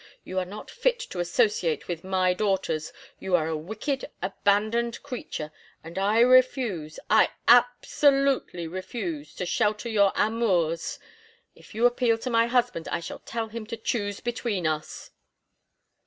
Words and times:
You 0.23 0.39
are 0.39 0.45
not 0.45 0.71
fit 0.71 0.97
to 1.11 1.19
associate 1.19 1.87
with 1.87 2.03
my 2.03 2.33
daughters. 2.33 2.91
You 3.19 3.35
are 3.35 3.47
a 3.47 3.55
wicked, 3.55 4.09
abandoned 4.23 5.03
creature, 5.03 5.51
and 5.83 5.95
I 5.99 6.21
refuse—I 6.21 7.29
absolutely 7.47 8.65
refuse—to 8.65 9.45
shelter 9.45 9.89
your 9.89 10.11
amours. 10.15 10.97
If 11.53 11.75
you 11.75 11.85
appeal 11.85 12.17
to 12.17 12.31
my 12.31 12.47
husband 12.47 12.87
I 12.87 12.99
shall 12.99 13.19
tell 13.19 13.49
him 13.49 13.67
to 13.67 13.77
choose 13.77 14.21
between 14.21 14.65
us." 14.65 15.11